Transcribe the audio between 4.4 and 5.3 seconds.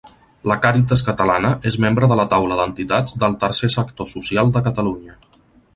de Catalunya.